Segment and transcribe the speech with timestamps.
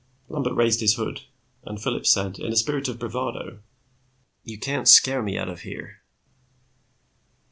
[0.29, 1.25] Lambert raised his hood,
[1.63, 3.59] and Phillips said, in a spirit of bravado,
[4.43, 6.01] "You can't scare me out of here."